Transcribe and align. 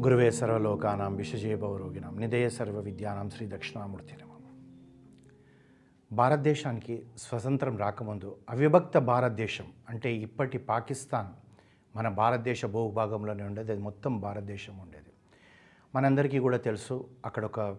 గురువే 0.00 0.30
సర్వలోకానాం 0.30 1.16
విషజేభవరోగినాం 1.16 2.20
నిదయ 2.20 2.48
సర్వ 2.48 2.80
విద్యానాం 2.80 3.30
శ్రీ 3.30 3.48
దక్షిణామూర్తి 3.48 4.14
భారతదేశానికి 6.12 7.06
స్వతంత్రం 7.18 7.76
రాకముందు 7.76 8.36
అవిభక్త 8.50 8.98
భారతదేశం 8.98 9.66
అంటే 9.88 10.14
ఇప్పటి 10.14 10.58
పాకిస్తాన్ 10.58 11.28
మన 11.96 12.08
భారతదేశ 12.08 12.66
భూభాగంలోనే 12.66 13.44
ఉండేది 13.44 13.72
అది 13.72 13.80
మొత్తం 13.80 14.20
భారతదేశం 14.20 14.78
ఉండేది. 14.78 15.12
మనందరికీ 15.94 16.38
కూడా 16.38 16.56
తెలుసు 16.56 17.08
అక్కడ 17.26 17.44
ఒక 17.44 17.76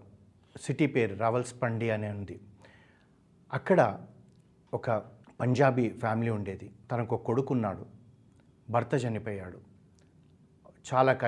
సిటీ 0.62 0.88
పేరు 0.88 1.16
రావల్స్పండి 1.16 1.90
అనే 1.90 2.10
ఉంది. 2.10 2.40
అక్కడ 3.54 4.00
ఒక 4.74 4.92
పంజాబీ 5.40 5.90
ఫ్యామిలీ 5.90 6.32
ఉండేది 6.32 6.72
తనకు 6.92 7.16
ఒక 7.16 7.24
కొడుకున్నాడు 7.24 7.86
భర్త 8.70 8.96
చనిపోయాడు. 8.96 9.58
చాలా 10.94 11.14
క 11.14 11.24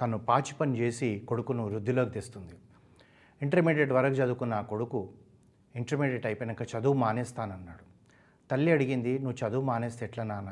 తను 0.00 0.18
పాచి 0.18 0.54
పని 0.54 0.78
చేసి 0.78 1.24
కొడుకును 1.28 1.62
వృద్ధిలోకి 1.64 2.10
తెస్తుంది. 2.10 2.54
ఇంటర్మీడియట్ 3.42 3.92
వరకు 3.92 4.14
చదువుకున్న 4.14 4.54
ఆ 4.54 4.60
కొడుకు 4.60 5.08
ఇంటర్మీడియట్ 5.76 6.26
అయిపోయాక 6.26 6.62
చదువు 6.62 6.94
మానేస్తానన్నాడు. 6.94 7.84
తల్లి 8.50 8.72
అడిగింది 8.72 9.18
నువ్వు 9.18 9.46
చదువు 9.46 9.64
మానేస్తే 9.64 10.06
ఎట్లా 10.06 10.24
నాన్న? 10.24 10.50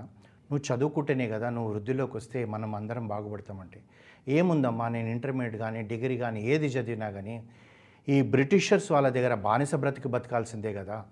నువ్వు 0.50 0.62
చదువుకుంటేనే 0.68 1.28
కదా 1.28 1.50
నువ్వు 1.50 1.72
వృద్ధిలోకి 1.72 2.16
వస్తే 2.16 2.44
మనం 2.44 2.74
అందరం 2.74 3.08
బాగుపడతామంటే. 3.08 3.82
ఏముందమ్మా 4.28 4.88
నేను 4.88 5.08
ఇంటర్మీడియట్ 5.08 5.56
కానీ 5.56 5.82
డిగ్రీ 5.82 6.18
కానీ 6.18 6.40
ఏది 6.40 6.66
చదివినా 6.66 7.10
కానీ 7.10 7.44
ఈ 8.08 8.22
బ్రిటిషర్స్ 8.22 8.92
వాళ్ళ 8.92 9.08
దగ్గర 9.08 9.34
బానిస 9.34 9.74
బ్రతికి 9.74 10.08
బతకాల్సిందే 10.08 10.72
కదా. 10.72 11.04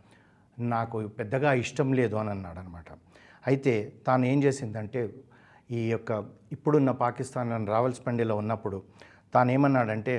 నాకు 0.58 1.08
పెద్దగా 1.08 1.52
ఇష్టం 1.52 1.92
లేదు 1.92 2.16
అని 2.16 2.30
అన్నాడు 2.30 2.58
అనమాట 2.58 2.86
అయితే 3.46 3.92
తాను 4.06 4.24
ఏం 4.24 4.42
చేసిందంటే 4.42 5.00
ఈ 5.72 5.82
యొక్క 5.90 6.10
ఇప్పుడున్న 6.52 6.90
పాకిస్తాన్ 7.02 7.52
రావల్స్పండిలో 7.74 8.34
ఉన్నప్పుడు 8.36 8.78
తాను 9.34 9.50
ఏమన్నాడంటే 9.56 10.14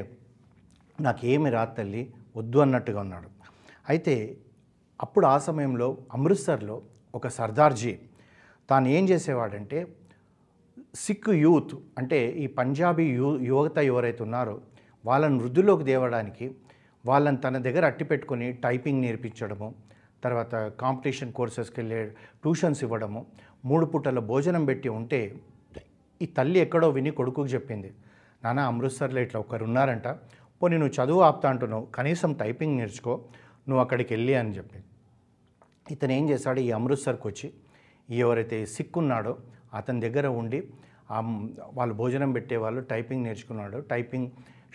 నాకేమి 0.99 1.49
రాదు 1.49 1.73
తల్లి 1.77 2.01
వద్దు 2.37 2.59
అన్నట్టుగా 2.59 2.99
ఉన్నాడు. 3.05 3.29
అయితే 3.89 4.15
అప్పుడు 4.99 5.25
ఆ 5.25 5.37
సమయంలో 5.37 5.87
అమృత్సర్లో 6.13 6.77
ఒక 7.13 7.27
సర్దార్జీ 7.37 7.93
తాను 8.69 8.87
ఏం 8.87 9.03
చేసేవాడంటే 9.09 9.79
సిక్ 10.95 11.29
యూత్ 11.29 11.73
అంటే 11.97 12.19
ఈ 12.43 12.47
పంజాబీ 12.59 13.05
యు 13.19 13.29
యువత 13.51 13.77
ఎవరైతే 13.91 14.21
ఉన్నారో 14.23 14.55
వాళ్ళని 15.05 15.37
వృద్ధిలోకి 15.39 15.83
తేవడానికి 15.83 16.45
వాళ్ళని 17.05 17.37
తన 17.37 17.57
దగ్గర 17.57 17.85
అట్టి 17.85 18.03
పెట్టుకొని 18.03 18.47
టైపింగ్ 18.65 19.01
నేర్పించడము 19.01 19.67
తర్వాత 20.23 20.55
కాంపిటీషన్ 20.79 21.33
కోర్సెస్కి 21.33 21.77
వెళ్ళే 21.81 22.01
ట్యూషన్స్ 22.43 22.81
ఇవ్వడము 22.83 23.21
మూడు 23.63 23.85
పూటల 23.85 24.19
భోజనం 24.31 24.63
పెట్టి 24.65 24.89
ఉంటే 24.89 25.19
ఈ 26.21 26.25
తల్లి 26.37 26.59
ఎక్కడో 26.59 26.87
విని 26.89 27.11
కొడుకుకి 27.11 27.51
చెప్పింది 27.53 27.89
నాన్న 28.43 28.61
అమృత్సర్లో 28.71 29.19
ఇట్లా 29.21 29.39
ఒకరు 29.39 29.63
ఉన్నారంట 29.63 30.07
పోనీ 30.61 30.75
నువ్వు 30.77 30.95
చదువు 30.97 31.21
ఆపుతా 31.21 31.47
అంటున్నావు 31.49 31.85
కనీసం 31.95 32.31
టైపింగ్ 32.33 32.75
నేర్చుకో 32.77 33.13
నువ్వు 33.69 33.81
అక్కడికి 33.83 34.11
వెళ్ళి 34.13 34.33
అని 34.35 34.51
చెప్పింది 34.57 34.87
ఇతను 35.91 36.13
ఏం 36.17 36.25
చేశాడు 36.29 36.59
ఈ 36.59 36.69
అమృత్సర్కి 36.71 37.25
వచ్చి 37.27 37.47
ఎవరైతే 38.09 38.57
సిక్ 38.65 38.97
ఉన్నాడో 38.97 39.33
అతని 39.73 40.01
దగ్గర 40.05 40.27
ఉండి 40.41 40.59
వాళ్ళు 41.73 41.93
భోజనం 42.01 42.31
పెట్టేవాళ్ళు 42.31 42.81
టైపింగ్ 42.91 43.23
నేర్చుకున్నాడు. 43.23 43.77
Typing 43.91 44.29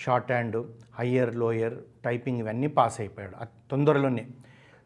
shorthand 0.32 0.58
higher 0.98 1.32
lower 1.42 1.76
typing 2.04 2.38
ఇవన్నీ 2.38 2.68
పాస్ 2.78 2.98
అయిపోయాడు. 3.00 3.36
తొందరలోనే 3.70 4.24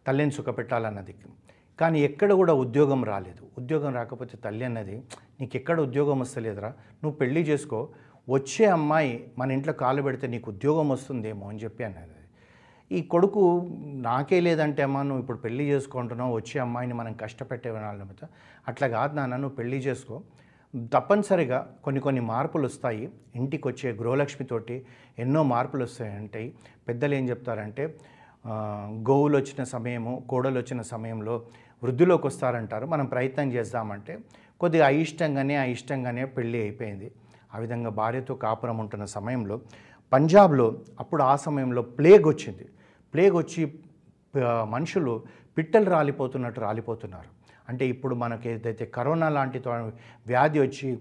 తల్లిని 0.06 0.32
సుఖపెట్టాలన్నది 0.38 1.14
కానీ 1.82 1.98
ఎక్కడ 2.08 2.30
కూడా 2.40 2.54
ఉద్యోగం 2.64 3.00
రాలేదు. 3.12 3.42
ఉద్యోగం 3.60 3.90
రాకపోతే 3.98 4.34
తల్లి 4.44 4.64
అన్నది 4.68 4.96
నీకు 5.40 5.54
ఎక్కడ 5.60 5.76
ఉద్యోగం 5.86 6.18
వస్తలేదురా 6.24 6.70
నువ్వు 7.02 7.14
పెళ్ళి 7.20 7.42
చేసుకో 7.50 7.80
వచ్చే 8.28 8.64
అమ్మాయి 8.76 9.14
మన 9.40 9.56
ఇంట్లో 9.56 9.72
కాలు 9.84 10.00
పెడితే 10.06 10.26
నీకు 10.34 10.48
ఉద్యోగం 10.54 10.86
వస్తుందేమో 10.94 11.46
అని 11.52 11.60
చెప్పి 11.64 11.82
అన్నది. 11.88 12.18
ఈ 12.90 12.98
కొడుకు 13.12 13.42
నాకే 14.06 14.38
లేదంటే 14.46 14.80
అమ్మా 14.86 15.00
నువ్వు 15.08 15.22
ఇప్పుడు 15.24 15.40
పెళ్ళి 15.44 15.64
చేసుకుంటున్నావు 15.72 16.32
వచ్చే 16.38 16.56
అమ్మాయిని 16.64 16.94
మనం 17.00 17.12
కష్టపెట్టే 17.22 17.70
వాళ్ళ 17.76 18.02
మీద 18.10 18.24
అట్లా 18.70 18.86
కాదు 18.96 19.14
నాన్న 19.18 19.36
నువ్వు 19.42 19.56
పెళ్ళి 19.60 19.78
చేసుకో. 19.86 20.16
తప్పనిసరిగా 20.94 21.58
కొన్ని 21.84 22.00
కొన్ని 22.06 22.22
మార్పులు 22.32 22.64
వస్తాయి. 22.70 23.06
ఇంటికి 23.40 23.64
వచ్చే 23.70 23.88
గృహలక్ష్మితోటి 24.00 24.76
ఎన్నో 25.24 25.40
మార్పులు 25.54 25.82
వస్తాయంటాయి 25.88 26.48
పెద్దలు 26.88 27.14
ఏం 27.18 27.24
చెప్తారంటే 27.32 27.84
గోవులు 29.08 29.36
వచ్చిన 29.40 29.62
సమయము 29.74 30.12
కోడలు 30.30 30.58
వచ్చిన 30.62 30.80
సమయంలో 30.94 31.34
వృద్ధిలోకి 31.84 32.26
వస్తారంటారు. 32.26 32.86
మనం 32.86 33.06
ప్రయత్నం 33.06 33.52
చేద్దామంటే 33.52 34.18
కొద్దిగా 34.60 34.86
అయిష్టంగానే 34.86 35.56
అయిష్టంగానే 35.56 36.24
పెళ్ళి 36.24 36.60
అయిపోయింది. 36.60 37.12
ఆ 37.54 37.58
విధంగా 37.58 37.90
భార్యతో 37.90 38.34
కాపురం 38.34 38.78
ఉంటున్న 38.78 39.04
సమయంలో 39.04 39.60
పంజాబ్లో 40.12 40.80
అప్పుడు 41.00 41.22
ఆ 41.22 41.36
సమయంలో 41.36 41.82
ప్లేగ్ 41.82 42.24
వచ్చింది. 42.26 42.68
ప్లేగ్ 43.14 43.36
వచ్చి 43.36 43.78
మనుషులు 44.62 45.22
పిట్టలు 45.58 45.90
రాలిపోతున్నట్టు 45.90 46.60
రాలిపోతున్నారు. 46.60 47.28
అంటే 47.68 47.88
ఇప్పుడు 47.88 48.14
మనకి 48.14 48.50
ఏదైతే 48.50 48.86
కరోనా 48.86 49.28
లాంటి 49.28 49.58
తో- 49.58 49.90
వ్యాధి 50.26 50.60
వచ్చి 50.60 50.98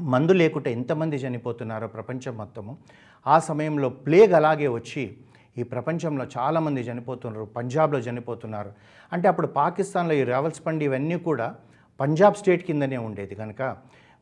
మందు 0.00 0.32
లేకుండా 0.32 0.70
ఎంతమంది 0.70 1.16
చనిపోతున్నారో 1.16 1.86
ప్రపంచం 1.86 2.36
మొత్తము 2.36 2.78
ఆ 3.26 3.38
సమయంలో 3.38 3.88
ప్లేగ్ 3.88 4.32
అలాగే 4.32 4.66
వచ్చి 4.66 5.16
ఈ 5.56 5.62
ప్రపంచంలో 5.62 6.24
చాలామంది 6.36 6.80
చనిపోతున్నారు 6.80 7.44
పంజాబ్లో 7.56 7.98
చనిపోతున్నారు. 7.98 8.70
అంటే 9.12 9.28
అప్పుడు 9.28 9.46
పాకిస్తాన్లో 9.46 10.14
ఈ 10.14 10.24
రావల్స్పండి 10.24 10.84
ఇవన్నీ 10.84 11.16
కూడా 11.28 11.54
పంజాబ్ 12.00 12.36
స్టేట్ 12.40 12.62
కిందనే 12.64 12.96
ఉండేది 12.96 13.34
కనుక. 13.34 13.62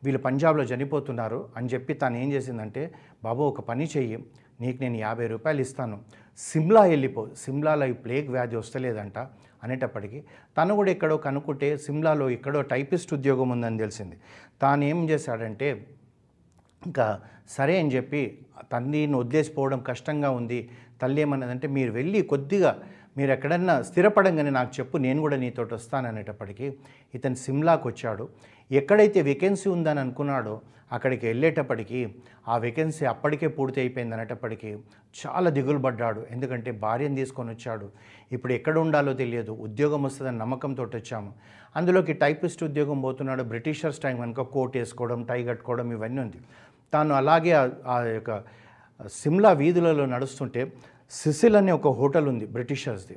వీళ్ళు 0.04 0.20
పంజాబ్లో 0.26 0.64
చనిపోతున్నారు 0.64 1.48
అని 1.56 1.68
చెప్పి 1.68 1.94
తాను 1.94 2.16
ఏం 2.16 2.32
చేసిందంటే 2.32 2.82
బాబు 3.24 3.42
ఒక 3.42 3.60
పని 3.60 3.86
చెయ్యి 3.96 4.18
నీకు 4.60 4.78
నేను 4.82 4.96
యాభై 4.96 5.26
రూపాయలు 5.26 5.60
ఇస్తాను. 5.60 5.96
సిమ్లా 6.38 6.82
వెళ్ళిపో 6.82 7.28
సిమ్లాలో 7.42 7.86
ఈ 7.86 7.92
ప్లేగ్ 7.92 8.28
వ్యాధి 8.30 8.56
వస్తలేదంట 8.56 9.18
అనేటప్పటికీ 9.64 10.18
తను 10.56 10.74
కూడా 10.74 10.90
ఎక్కడో 10.90 11.16
కనుక్కుంటే 11.16 11.76
సిమ్లాలో 11.76 12.30
ఎక్కడో 12.30 12.62
టైపిస్ట్ 12.62 13.14
ఉద్యోగం 13.14 13.48
ఉందని 13.50 13.78
తెలిసింది. 13.78 14.16
తాను 14.62 14.84
ఏం 14.84 15.10
చేశాడంటే 15.10 15.68
ఇంకా 16.86 17.20
సరే 17.48 17.80
అని 17.80 17.90
చెప్పి 17.90 18.22
తల్లిని 18.72 19.16
వదిలేసిపోవడం 19.16 19.80
కష్టంగా 19.80 20.30
ఉంది 20.30 20.70
తల్లి 21.02 21.20
ఏమన్నదంటే 21.20 21.68
మీరు 21.68 21.92
వెళ్ళి 21.92 22.22
కొద్దిగా 22.22 22.82
మీరు 23.16 23.32
ఎక్కడన్నా 23.32 23.82
స్థిరపడంగానే 23.82 24.50
నాకు 24.50 24.70
చెప్పు 24.80 24.96
నేను 24.96 25.20
కూడా 25.20 25.36
నీతోటి 25.36 25.74
వస్తాననేటప్పటికీ 25.74 26.72
ఇతను 27.14 27.34
సిమ్లాకు 27.34 27.88
వచ్చాడు 27.88 28.28
ఎక్కడైతే 28.72 29.22
వేకెన్సీ 29.22 29.70
ఉందని 29.70 30.00
అనుకున్నాడో 30.00 30.60
అక్కడికి 30.92 31.26
వెళ్ళేటప్పటికీ 31.26 32.14
ఆ 32.48 32.56
వేకెన్సీ 32.56 33.04
అప్పటికే 33.04 33.48
పూర్తి 33.48 33.80
అయిపోయింది 33.80 34.14
అనేటప్పటికీ 34.14 34.76
చాలా 35.26 35.50
దిగులు 35.50 35.78
పడ్డాడు 35.78 36.26
ఎందుకంటే 36.30 36.70
భార్యను 36.70 37.16
తీసుకొని 37.16 37.50
వచ్చాడు. 37.50 37.90
ఇప్పుడు 38.32 38.52
ఎక్కడ 38.52 38.78
ఉండాలో 38.78 39.12
తెలియదు. 39.12 39.52
ఉద్యోగం 39.52 40.02
వస్తుందని 40.02 40.38
నమ్మకంతో 40.38 40.82
వచ్చాము. 40.82 41.32
అందులోకి 41.76 42.12
టైపిస్ట్ 42.12 42.64
ఉద్యోగం 42.64 43.00
పోతున్నాడు. 43.00 43.42
బ్రిటిషర్స్ 43.42 43.98
టైం 43.98 44.16
కనుక 44.16 44.40
కోట్ 44.40 44.76
వేసుకోవడం 44.76 45.22
టై 45.22 45.44
కట్టుకోవడం 45.44 45.92
ఇవన్నీ 45.92 46.22
ఉంది. 46.22 46.36
తాను 46.92 47.14
అలాగే 47.14 47.52
ఆ- 47.52 47.68
ఆ 47.86 48.02
యొక్క 48.02 48.42
సిమ్లా 49.20 49.50
వీధులలో 49.60 50.04
నడుస్తుంటే 50.14 50.62
సిసిల్ 51.12 51.56
అనే 51.60 51.72
ఒక 51.78 51.88
హోటల్ 51.98 52.26
ఉంది 52.32 52.46
బ్రిటిషర్స్ది. 52.56 53.16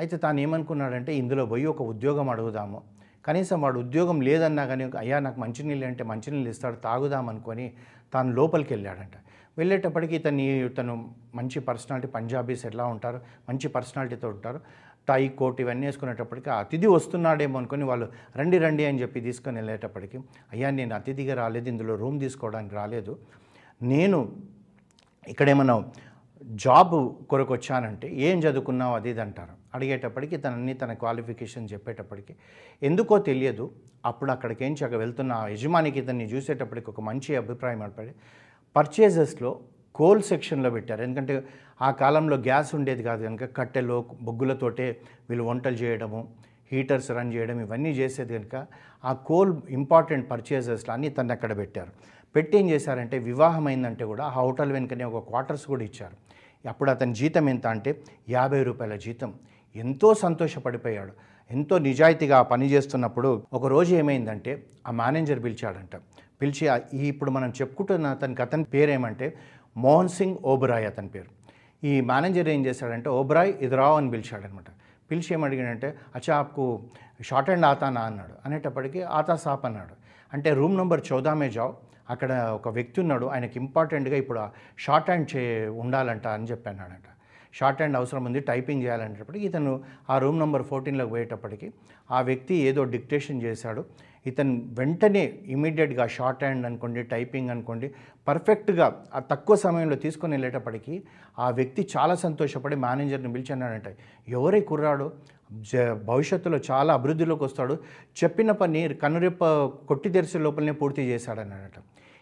అయితే 0.00 0.16
తాను 0.24 0.38
ఏమనుకున్నాడంటే 0.44 1.10
ఇందులో 1.22 1.44
పోయి 1.52 1.66
ఒక 1.72 1.82
ఉద్యోగం 1.92 2.28
అడుగుదాము. 2.34 2.78
కనీసం 3.26 3.58
వాడు 3.64 3.78
ఉద్యోగం 3.84 4.18
లేదన్నా 4.28 4.64
కానీ 4.70 4.84
అయ్యా 5.02 5.18
నాకు 5.26 5.38
మంచినీళ్ళు 5.44 5.86
అంటే 5.90 6.02
మంచినీళ్ళు 6.10 6.50
ఇస్తాడు 6.54 6.76
తాగుదాం 6.86 7.26
అనుకొని 7.32 7.66
తాను 8.14 8.30
లోపలికి 8.38 8.70
వెళ్ళాడంట 8.74 9.16
వెళ్ళేటప్పటికి 9.58 10.14
ఇతని 10.18 10.46
తను 10.78 10.94
మంచి 11.38 11.58
పర్సనాలిటీ 11.68 12.08
పంజాబీస్ 12.16 12.64
ఎట్లా 12.70 12.84
ఉంటారు 12.94 13.18
మంచి 13.48 13.66
పర్సనాలిటీతో 13.76 14.28
ఉంటారు 14.34 14.58
టై 15.08 15.22
కోట్ 15.38 15.58
ఇవన్నీ 15.64 15.86
వేసుకునేటప్పటికి 15.88 16.50
అతిథి 16.58 16.88
వస్తున్నాడేమో 16.96 17.56
అనుకొని 17.60 17.84
వాళ్ళు 17.90 18.06
రండి 18.40 18.58
రండి 18.64 18.84
అని 18.90 19.00
చెప్పి 19.02 19.18
తీసుకొని 19.28 19.56
వెళ్ళేటప్పటికి 19.60 20.18
అయ్యా 20.52 20.68
నేను 20.78 20.94
అతిథిగా 20.98 21.34
రాలేదు 21.42 21.68
ఇందులో 21.72 21.94
రూమ్ 22.02 22.18
తీసుకోవడానికి 22.24 22.74
రాలేదు. 22.80 23.14
నేను 23.92 24.18
ఇక్కడేమన్నా 25.28 25.84
జాబ్ 26.42 26.94
కొరకు 27.30 27.52
వచ్చానంటే 27.54 28.08
ఏం 28.28 28.38
చదువుకున్నావు? 28.38 28.94
అది 28.94 29.10
ఇది 29.10 29.20
అంటారు. 29.20 29.54
అడిగేటప్పటికి 29.74 30.36
తనని 30.36 30.74
తన 30.74 30.92
క్వాలిఫికేషన్ 30.92 31.68
చెప్పేటప్పటికి 31.72 32.32
ఎందుకో 32.82 33.18
తెలియదు. 33.18 33.70
అప్పుడు 34.06 34.30
అక్కడికి 34.30 34.64
ఏం 34.64 34.72
చక్క 34.72 34.94
వెళ్తున్న 34.94 35.32
ఆ 35.32 35.48
యజమానికి 35.48 35.98
ఇతన్ని 35.98 36.24
చూసేటప్పటికి 36.24 36.90
ఒక 36.90 37.00
మంచి 37.00 37.36
అభిప్రాయం 37.36 37.82
ఏర్పడి 37.82 38.12
పర్చేజెస్లో 38.76 39.60
కోల్ 39.94 40.22
సెక్షన్లో 40.22 40.70
పెట్టారు. 40.70 41.02
ఎందుకంటే 41.02 41.44
ఆ 41.82 41.90
కాలంలో 41.90 42.36
గ్యాస్ 42.36 42.74
ఉండేది 42.74 43.02
కాదు 43.02 43.24
కనుక 43.24 43.56
కట్టెలో 43.56 44.04
బొగ్గులతోటే 44.22 45.00
వీళ్ళు 45.30 45.44
వంటలు 45.44 45.74
చేయడము 45.74 46.28
హీటర్స్ 46.72 47.10
రన్ 47.10 47.34
చేయడం 47.34 47.60
ఇవన్నీ 47.60 47.90
చేసేది 47.90 48.38
కనుక 48.38 48.66
ఆ 49.04 49.12
కోల్ 49.12 49.62
ఇంపార్టెంట్ 49.70 50.30
పర్చేజెస్లో 50.30 50.94
అన్నీ 50.94 51.08
తను 51.08 51.32
అక్కడ 51.32 51.56
పెట్టారు. 51.56 51.92
పెట్టి 52.34 52.58
ఏం 52.58 52.70
చేశారంటే 52.70 53.18
వివాహం 53.18 53.66
అయిందంటే 53.66 54.04
కూడా 54.04 54.24
ఆ 54.24 54.28
హోటల్ 54.28 54.72
వెనుకనే 54.72 55.04
ఒక 55.04 55.28
క్వార్టర్స్ 55.28 55.66
కూడా 55.66 55.84
ఇచ్చారు. 55.84 56.34
అప్పుడు 56.68 56.90
అతని 56.90 57.14
జీతం 57.14 57.48
ఎంత 57.48 57.66
అంటే 57.66 58.00
యాభై 58.28 58.62
రూపాయల 58.62 58.96
జీతం. 58.96 59.34
ఎంతో 59.76 60.14
సంతోషపడిపోయాడు. 60.14 61.12
ఎంతో 61.50 61.78
నిజాయితీగా 61.78 62.42
పని 62.42 62.66
చేస్తున్నప్పుడు 62.66 63.42
ఒక 63.52 63.66
రోజు 63.66 63.94
ఏమైందంటే 63.94 64.66
ఆ 64.86 64.90
మేనేజర్ 64.90 65.44
పిలిచాడంట. 65.44 65.96
పిలిచి 66.42 66.82
ఇప్పుడు 66.98 67.30
మనం 67.30 67.48
చెప్పుకుంటున్న 67.50 68.06
అతనికి 68.06 68.42
అతని 68.42 68.64
పేరు 68.64 68.90
ఏమంటే 68.90 69.34
మోహన్ 69.76 70.08
సింగ్ 70.08 70.36
ఓబరాయ్ 70.44 70.86
అతని 70.86 71.08
పేరు. 71.08 71.44
ఈ 71.86 72.00
మేనేజర్ 72.00 72.48
ఏం 72.48 72.66
చేశాడంటే 72.66 73.08
ఓబరాయ్ 73.10 73.54
ఇదిరావు 73.60 73.96
అని 73.96 74.10
పిలిచాడనమాట. 74.10 74.64
పిలిచి 75.10 75.26
ఏమడిగాడంటే 75.32 75.94
అచ్చా 76.16 76.36
ఆప్కు 76.36 76.82
షార్ట్ 77.22 77.50
అండ్ 77.50 77.66
ఆతానా 77.66 78.00
అన్నాడు. 78.00 78.34
అనేటప్పటికీ 78.46 79.00
ఆతా 79.00 79.36
సాప్ 79.36 79.66
అన్నాడు. 79.66 79.94
అంటే 80.32 80.54
రూమ్ 80.54 80.76
నెంబర్ 80.76 81.00
చౌదామే 81.12 81.50
జావ్. 81.50 81.74
అక్కడ 82.08 82.32
ఒక 82.58 82.68
వ్యక్తి 82.68 82.98
ఉన్నాడు 83.00 83.26
ఆయనకి 83.26 83.58
ఇంపార్టెంట్గా 83.58 84.16
ఇప్పుడు 84.16 84.40
షార్ట్ 84.84 85.10
హ్యాండ్ 85.10 85.28
చే 85.36 85.42
ఉండాలంట 85.84 86.26
అని 86.36 86.44
చెప్పానంట 86.44 87.08
షార్ట్ 87.58 87.80
హ్యాండ్ 87.80 87.96
అవసరం 87.96 88.24
ఉంది 88.24 88.40
టైపింగ్ 88.40 88.82
చేయాలనేటప్పటికి 88.82 89.44
ఇతను 89.46 89.72
ఆ 90.10 90.14
రూమ్ 90.18 90.38
నెంబర్ 90.38 90.64
ఫోర్టీన్లోకి 90.70 91.10
పోయేటప్పటికి 91.10 91.68
ఆ 92.10 92.20
వ్యక్తి 92.20 92.54
ఏదో 92.54 92.84
డిక్టేషన్ 92.94 93.42
చేశాడు. 93.42 93.82
ఇతను 94.26 94.54
వెంటనే 94.78 95.22
ఇమీడియట్గా 95.46 96.04
షార్ట్ 96.06 96.42
హ్యాండ్ 96.44 96.66
అనుకోండి 96.66 97.02
టైపింగ్ 97.02 97.50
అనుకోండి 97.50 97.88
పర్ఫెక్ట్గా 98.28 98.86
ఆ 99.14 99.20
తక్కువ 99.32 99.56
సమయంలో 99.56 99.96
తీసుకొని 99.96 100.32
వెళ్ళేటప్పటికీ 100.36 101.02
ఆ 101.38 101.48
వ్యక్తి 101.50 101.88
చాలా 101.94 102.14
సంతోషపడి 102.14 102.76
మేనేజర్ని 102.76 103.32
పిలిచన్నాడంట 103.32 103.90
ఎవరే 104.28 104.60
కుర్రాడు? 104.60 105.12
జ 105.70 105.82
భవిష్యత్తులో 106.10 106.58
చాలా 106.70 106.94
అభివృద్ధిలోకి 106.94 107.44
వస్తాడు. 107.44 107.74
చెప్పిన 108.22 108.50
పని 108.50 108.80
కనురెప్ప 109.02 109.44
కొట్టి 109.88 110.08
తెరిసే 110.08 110.38
లోపలనే 110.38 110.72
పూర్తి 110.72 111.02
చేశాడనట 111.02 111.78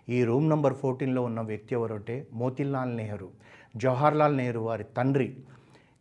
ఈ 0.08 0.24
రూమ్ 0.24 0.46
నంబర్ 0.50 0.74
ఫోర్టీన్లో 0.74 1.22
ఉన్న 1.22 1.40
వ్యక్తి 1.40 1.72
ఎవరంటే 1.74 2.14
మోతిలాల్ 2.32 2.96
నెహ్రూ. 2.96 3.28
జవహర్లాల్ 3.76 4.36
నెహ్రూ 4.36 4.62
వారి 4.62 4.84
తండ్రి. 4.96 5.28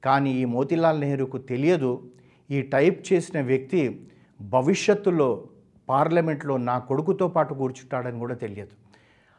కానీ 0.03 0.31
ఈ 0.41 0.45
మోతిలాల్ 0.45 0.99
నెహ్రూకు 0.99 1.37
తెలియదు 1.51 1.91
ఈ 2.49 2.61
టైప్ 2.61 3.13
చేసిన 3.13 3.41
వ్యక్తి 3.41 3.81
భవిష్యత్తులో 4.39 5.29
పార్లమెంట్లో 5.91 6.55
నా 6.69 6.75
కొడుకుతో 6.89 7.27
పాటు 7.35 7.53
కూర్చుంటాడని 7.61 8.19
కూడా 8.23 8.35
తెలియదు. 8.43 8.75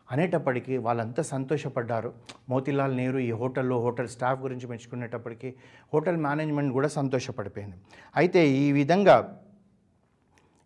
అనేటప్పటికీ 0.08 0.74
వాళ్ళంతా 0.86 1.22
సంతోషపడ్డారు. 1.22 2.10
మోతిలాల్ 2.48 2.94
నెహ్రూ 2.96 3.20
ఈ 3.28 3.30
హోటల్లో 3.42 3.76
హోటల్ 3.84 4.08
స్టాఫ్ 4.14 4.40
గురించి 4.40 4.66
మెచ్చుకునేటప్పటికీ 4.66 5.48
హోటల్ 5.94 6.18
మేనేజ్మెంట్ 6.26 6.72
కూడా 6.72 6.88
సంతోషపడిపోయింది. 6.98 7.76
అయితే 8.16 8.40
ఈ 8.64 8.66
విధంగా 8.72 9.16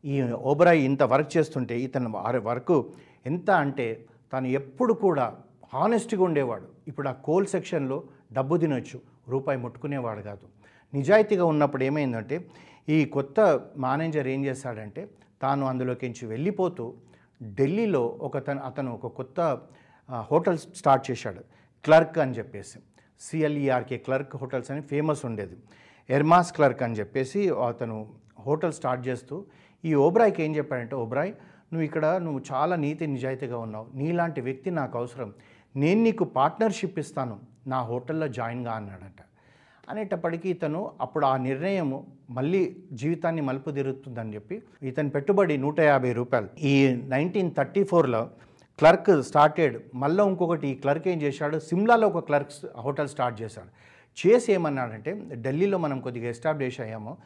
ఈ 0.05 0.17
ఓబరాయ్ 0.51 0.81
ఇంత 0.89 1.03
వర్క్ 1.13 1.31
చేస్తుంటే 1.37 1.75
ఇతను 1.87 2.11
వారి 2.17 2.41
వర్క్ 2.49 2.77
ఎంత 3.27 3.51
అంటే 3.65 3.87
తను 4.33 4.49
ఎప్పుడు 4.61 4.93
కూడా 5.05 5.25
హానెస్ట్గా 5.75 6.23
ఉండేవాడు. 6.29 6.67
ఇప్పుడు 6.89 7.09
ఆ 7.09 7.15
కోల్ 7.29 7.47
సెక్షన్లో 7.55 7.99
డబ్బు 8.33 8.57
తినొచ్చు 8.63 8.99
రూపాయి 9.29 9.59
ముట్టుకునేవాడు 9.65 10.23
కాదు. 10.29 10.45
నిజాయితీగా 10.95 11.45
ఉన్నప్పుడు 11.53 11.85
ఏమైందంటే 11.85 12.37
ఈ 12.97 12.99
కొత్త 13.17 13.41
మేనేజర్ 13.85 14.29
ఏం 14.35 14.41
చేశాడంటే 14.45 15.03
తాను 15.43 15.67
అందులోకించి 15.67 16.27
వెళ్ళిపోతూ 16.27 16.95
ఢిల్లీలో 17.43 18.07
ఒక 18.07 18.47
తను 18.47 18.61
అతను 18.61 18.95
ఒక 18.95 19.07
కొత్త 19.07 19.41
హోటల్ 20.31 20.59
స్టార్ట్ 20.59 21.11
చేశాడు. 21.11 21.41
క్లర్క్ 21.85 22.19
అని 22.19 22.33
చెప్పేసి. 22.33 22.79
C L E R K 23.21 23.97
clerk 23.97 24.37
hotels 24.37 24.71
అని 24.71 24.83
ఫేమస్ 24.83 25.25
ఉండేది. 25.25 25.57
ఎర్మాస్ 26.11 26.53
క్లర్క్ 26.53 26.83
అని 26.83 26.95
చెప్పేసి 26.95 27.49
అతను 27.49 28.15
హోటల్ 28.41 28.73
స్టార్ట్ 28.73 29.09
చేస్తూ 29.09 29.45
ఈ 29.85 29.95
ఓబ్రాయ్కి 29.95 30.43
ఏం 30.43 30.57
చెప్పాడంటే 30.57 30.97
ఓబ్రాయ్ 30.97 31.31
నువ్వు 31.73 31.83
ఇక్కడ 31.83 32.07
నువ్వు 32.07 32.41
చాలా 32.53 32.77
నీతి 32.77 33.07
నిజాయితీగా 33.07 33.59
ఉన్నావు. 33.59 33.87
నీలాంటి 33.95 34.41
వ్యక్తి 34.41 34.71
నాకు 34.71 34.99
అవసరం. 34.99 35.35
నేను 35.77 36.03
నీకు 36.03 36.25
పార్ట్నర్షిప్ 36.25 36.99
ఇస్తాను. 36.99 37.41
నా 37.67 37.83
హోటల్లో 37.83 38.29
జాయిన్గా 38.29 38.73
అన్నాడట. 38.73 39.23
అనేటప్పటికీ 39.89 40.49
ఇతను 40.51 40.91
అప్పుడు 41.01 41.27
ఆ 41.27 41.37
నిర్ణయం 41.37 42.07
మళ్ళీ 42.31 42.77
జీవితాన్ని 42.93 43.43
మలుపు 43.43 43.71
తిరుగుతుందని 43.71 44.35
చెప్పి 44.35 44.63
ఇతని 44.83 45.11
పెట్టుబడి 45.11 45.57
నూట 45.57 45.81
యాభై 45.81 46.13
రూపాయలు. 46.13 46.49
ఈ 46.61 47.01
నైన్టీన్ 47.05 47.55
థర్టీ 47.55 47.85
ఫోర్లో 47.85 48.31
క్లర్క్ 48.79 49.23
స్టార్టెడ్. 49.23 49.77
మళ్ళీ 49.95 50.25
ఇంకొకటి 50.25 50.69
ఈ 50.69 50.75
క్లర్క్ 50.75 51.09
ఏం 51.09 51.23
చేశాడు? 51.23 51.59
సిమ్లాలో 51.59 52.09
ఒక 52.09 52.25
క్లర్క్ 52.25 52.53
హోటల్ 52.77 53.09
స్టార్ట్ 53.09 53.43
చేశాడు. 53.43 53.71
చేసి 54.27 54.53
ఏమన్నాడంటే 54.53 55.23
ఢిల్లీలో 55.35 55.79
మనం 55.79 56.01
కొద్దిగా 56.01 56.29
ఎస్టాబ్లిష్ 56.29 56.81
అయ్యాము. 56.81 57.17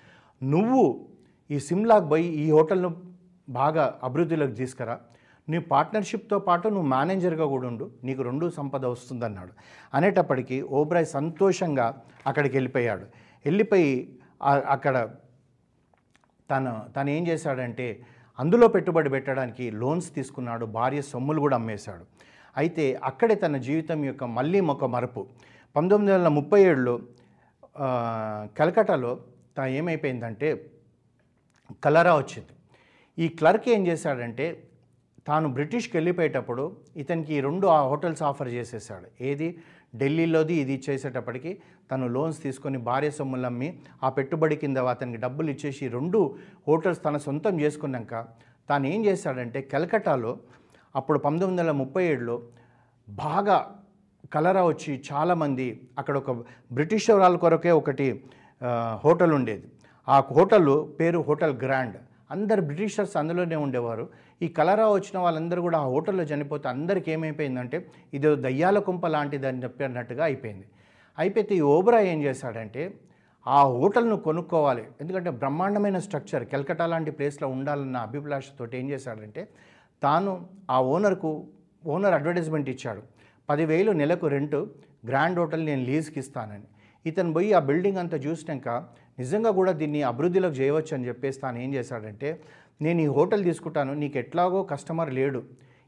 నువ్వు 0.42 1.08
ఈ 1.50 1.58
సిమ్లాకి 1.58 2.06
పోయి 2.06 2.24
ఈ 2.24 2.50
హోటల్ను 2.50 3.02
బాగా 3.48 3.98
అభివృద్ధిలోకి 4.04 4.52
తీసుకురా. 4.52 5.00
నీ 5.50 5.58
పార్ట్నర్షిప్తో 5.72 6.38
పాటు 6.38 6.66
నువ్వు 6.74 6.88
మేనేజర్గా 6.94 7.46
కూడా 7.52 7.66
ఉండు. 7.68 7.86
నీకు 8.04 8.22
రెండు 8.28 8.46
సంపద 8.58 8.84
వస్తుందన్నాడు. 8.94 9.52
అనేటప్పటికీ 9.94 10.56
ఓబ్రాయ్ 10.78 11.08
సంతోషంగా 11.16 11.86
అక్కడికి 12.26 12.54
వెళ్ళిపోయాడు. 12.56 13.06
వెళ్ళిపోయి 13.46 13.92
అక్కడ 14.74 14.96
తను 16.50 16.72
తను 16.96 17.10
ఏం 17.10 17.22
చేశాడంటే 17.26 17.86
అందులో 18.38 18.66
పెట్టుబడి 18.68 19.10
పెట్టడానికి 19.10 19.64
లోన్స్ 19.80 20.08
తీసుకున్నాడు. 20.14 20.64
భార్య 20.78 21.00
సొమ్ములు 21.12 21.40
కూడా 21.40 21.56
అమ్మేశాడు. 21.56 22.04
అయితే 22.56 22.84
అక్కడే 23.04 23.34
తన 23.34 23.56
జీవితం 23.66 23.98
యొక్క 24.04 24.24
మళ్ళీ 24.38 24.60
ఒక 24.74 24.84
మరపు. 24.94 25.22
పంతొమ్మిది 25.76 26.12
వందల 26.14 26.28
ముప్పై 26.38 26.60
ఏడులో 26.70 26.94
కలకటాలో 28.58 29.12
తా 29.56 29.64
ఏమైపోయిందంటే 29.78 30.48
కలరా 31.84 32.12
వచ్చింది. 32.16 32.52
ఈ 33.18 33.26
క్లర్క్ 33.38 33.68
ఏం 33.68 33.82
చేశాడంటే 33.86 34.46
తాను 35.30 35.48
బ్రిటిష్కి 35.56 35.94
వెళ్ళిపోయేటప్పుడు 35.96 36.62
ఇతనికి 37.02 37.32
ఈ 37.36 37.40
రెండు 37.48 37.66
ఆ 37.76 37.80
హోటల్స్ 37.90 38.22
ఆఫర్ 38.28 38.50
చేసేసాడు. 38.56 39.08
ఏది? 39.30 39.48
ఢిల్లీలోది 40.00 40.54
ఇది 40.62 40.72
ఇచ్చేసేటప్పటికి 40.78 41.50
తను 41.90 42.06
లోన్స్ 42.14 42.38
తీసుకొని 42.42 42.78
భార్య 42.88 43.10
సొమ్ములు 43.18 43.46
అమ్మి 43.50 43.68
ఆ 44.06 44.08
పెట్టుబడి 44.16 44.56
కింద 44.62 44.78
అతనికి 44.92 45.18
డబ్బులు 45.24 45.48
ఇచ్చేసి 45.54 45.84
రెండు 45.96 46.20
హోటల్స్ 46.68 47.00
తన 47.06 47.16
సొంతం 47.26 47.54
చేసుకున్నాక 47.60 48.14
తాను 48.68 48.86
ఏం 48.94 49.00
చేశాడంటే 49.06 49.60
కలకటాలో 49.72 50.32
అప్పుడు 50.98 51.18
పంతొమ్మిది 51.24 51.62
వందల 51.62 51.72
ముప్పై 51.80 52.04
ఏడులో 52.12 52.36
బాగా 53.08 53.56
కలరా 54.34 54.62
వచ్చి 54.64 54.92
చాలామంది 55.10 55.66
అక్కడ 55.98 56.16
ఒక 56.22 56.30
బ్రిటిష్ 56.76 57.10
వాళ్ళ 57.10 57.36
కొరకే 57.44 57.72
ఒకటి 57.80 58.06
హోటల్ 59.04 59.32
ఉండేది. 59.38 59.66
ఆ 60.08 60.16
హోటల్ 60.36 60.70
పేరు 61.00 61.18
హోటల్ 61.28 61.54
గ్రాండ్. 61.64 61.98
అందరు 62.34 62.62
బ్రిటిషర్స్ 62.68 63.16
అందులోనే 63.20 63.56
ఉండేవారు. 63.66 64.04
ఈ 64.40 64.48
కలరా 64.58 64.86
వచ్చిన 64.96 65.16
వాళ్ళందరూ 65.24 65.60
కూడా 65.66 65.78
ఆ 65.84 65.86
హోటల్లో 65.94 66.24
చనిపోతే 66.30 66.66
అందరికీ 66.74 67.08
ఏమైపోయిందంటే 67.14 67.78
ఇది 68.16 68.28
దయ్యాల 68.46 68.78
కుంప 68.88 69.06
లాంటిది 69.14 69.46
అని 69.50 69.62
చెప్పినట్టుగా 69.64 70.22
అయిపోయింది. 70.28 70.66
అయిపోతే 71.18 71.52
ఈ 71.60 71.62
ఓబ్రా 71.74 71.98
ఏం 72.12 72.18
చేశాడంటే 72.26 72.82
ఆ 73.46 73.60
హోటల్ను 73.74 74.16
కొనుక్కోవాలి. 74.28 74.84
ఎందుకంటే 75.02 75.30
బ్రహ్మాండమైన 75.40 75.98
స్ట్రక్చర్ 76.06 76.44
కెల్కటా 76.52 76.86
లాంటి 76.92 77.10
ప్లేస్లో 77.18 77.46
ఉండాలన్న 77.56 77.98
అభిప్రాయంతో 78.08 78.66
ఏం 78.80 78.86
చేశాడంటే 78.92 79.42
తాను 80.02 80.32
ఆ 80.74 80.78
ఓనర్కు 80.94 81.30
ఓనర్ 81.84 82.14
అడ్వర్టైజ్మెంట్ 82.18 82.68
ఇచ్చాడు. 82.74 83.02
పదివేలు 83.48 83.90
నెలకు 84.00 84.26
రెంట్ 84.34 84.58
గ్రాండ్ 85.10 85.38
హోటల్ 85.40 85.62
నేను 85.68 85.82
లీజ్కి 85.90 86.18
ఇస్తానని 86.22 86.66
ఇతను 87.06 87.32
పోయి 87.36 87.50
ఆ 87.58 87.60
బిల్డింగ్ 87.68 88.00
అంతా 88.02 88.16
చూసినాక 88.24 88.68
నిజంగా 89.20 89.50
కూడా 89.58 89.72
దీన్ని 89.80 90.00
అభివృద్ధిలోకి 90.10 90.56
చేయవచ్చు 90.60 90.92
అని 90.96 91.06
చెప్పేసి 91.08 91.38
తాను 91.44 91.58
ఏం 91.64 91.70
చేశాడంటే 91.76 92.28
నేను 92.80 93.00
ఈ 93.00 93.08
హోటల్ 93.16 93.42
తీసుకుంటాను 93.44 93.92
నీకు 93.94 94.18
ఎట్లాగో 94.18 94.60
కస్టమర్ 94.62 95.10
లేడు 95.18 95.40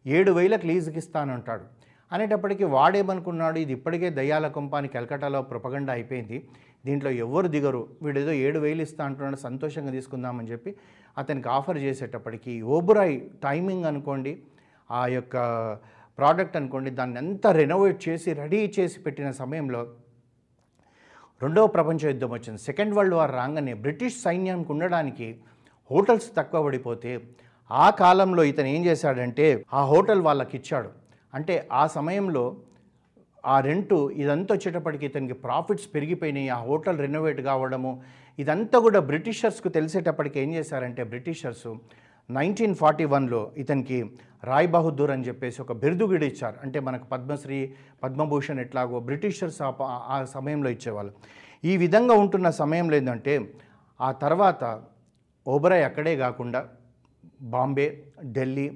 ఏడు 0.06 0.30
వేలకు 0.32 0.66
లీజుకి 0.66 0.99
ఇస్తానంటాడు. 0.99 1.64
అనేటప్పటికీ 2.12 2.64
వాడేమనుకున్నాడు 2.76 3.58
ఇది 3.58 3.72
ఇప్పటికే 3.72 4.08
దయ్యాల 4.11 4.46
కొంపాని 4.49 4.88
కలకటాలో 4.88 5.40
ప్రొపగండా 5.42 5.92
అయిపోయింది 5.92 6.38
దీంట్లో 6.87 7.11
ఎవరు 7.25 7.49
దిగరు 7.49 7.88
వీడేదో 8.02 8.32
ఏడు 8.46 8.58
వేలు 8.58 8.82
ఇస్తా 8.82 9.02
అంటున్నాడు 9.04 9.37
సంతోషంగా 9.37 9.92
తీసుకుందామని 9.92 10.50
చెప్పి 10.52 10.70
అతనికి 11.18 11.49
ఆఫర్ 11.49 11.78
చేసేటప్పటికి 11.78 12.54
ఓబురాయ్ 12.76 13.16
టైమింగ్ 13.44 13.84
అనుకోండి 13.84 14.32
ఆ 14.90 15.02
యొక్క 15.06 15.37
ప్రోడక్ట్ 16.18 16.56
అనుకోండి 16.56 16.90
దాన్ని 16.90 17.18
అంతా 17.18 17.52
రెనోవేట్ 17.52 18.08
చేసి 18.08 18.32
రెడీ 18.32 18.61
చేసి 18.78 18.99
పెట్టిన 19.00 19.30
సమయంలో 19.42 19.82
రెండవ 21.42 21.66
ప్రపంచ 21.66 22.00
యుద్ధం 22.06 22.30
వచ్చింది. 22.32 22.58
సెకండ్ 22.58 22.94
వరల్డ్ 22.94 23.14
వార్ 23.14 23.32
రాగానే 23.32 23.72
బ్రిటిష్ 23.84 24.18
సైన్యానికి 24.22 24.70
ఉండడానికి 24.72 25.28
హోటల్స్ 25.92 26.28
తక్కువ 26.37 26.61
పడిపోతే 26.66 27.12
ఆ 27.70 27.87
కాలంలో 28.02 28.42
ఇతను 28.50 28.68
ఏం 28.76 28.82
చేశాడంటే 28.84 29.46
ఆ 29.78 29.82
హోటల్ 29.92 30.22
వాళ్ళకి 30.22 30.54
ఇచ్చాడు 30.56 30.90
అంటే 31.32 31.54
ఆ 31.72 31.84
సమయంలో 31.96 32.44
ఆ 33.44 33.56
రెంటు 33.61 33.96
ఇదంతా 34.22 34.52
వచ్చేటప్పటికి 34.54 35.04
ఇతనికి 35.06 35.37
ప్రాఫిట్స్ 35.44 35.87
పెరిగిపోయినాయి. 35.94 36.49
ఆ 36.56 36.58
హోటల్ 36.68 36.99
రెనోవేట్ 37.04 37.40
కావడము 37.40 37.92
ఇదంతా 38.38 38.76
కూడా 38.78 39.00
బ్రిటిషర్స్కు 39.11 39.68
తెలిసేటప్పటికి 39.68 40.37
ఏం 40.40 40.50
చేశారంటే 40.54 41.02
బ్రిటిషర్స్ 41.12 41.66
నైన్టీన్ 42.30 42.75
ఫార్టీ 42.75 43.06
వన్లో 43.12 43.40
ఇతనికి 43.56 43.99
రాయ్ 44.44 44.68
బహదూర్ 44.75 45.12
అని 45.14 45.26
చెప్పేసి 45.28 45.58
ఒక 45.62 45.72
బిరుదు 45.82 46.04
కూడా 46.12 46.26
ఇచ్చారు. 46.32 46.56
అంటే 46.62 46.78
మనకు 46.80 47.06
పద్మశ్రీ 47.12 47.58
పద్మభూషణ్ 48.02 48.61
ఎట్లాగో 48.64 49.00
బ్రిటిషర్స్ 49.08 49.61
ఆ 49.62 49.70
ఆ 50.14 50.16
సమయంలో 50.37 50.70
ఇచ్చేవాళ్ళు. 50.70 51.12
ఈ 51.64 51.75
విధంగా 51.76 52.14
ఉంటున్న 52.22 52.50
సమయంలో 52.62 52.96
ఏంటంటే 52.96 53.34
ఆ 54.00 54.11
తర్వాత 54.22 54.62
ఓబరాయ్ 55.46 55.84
అక్కడే 55.84 56.16
కాకుండా 56.16 56.61
బాంబే 57.42 57.87
ఢిల్లీ 58.32 58.66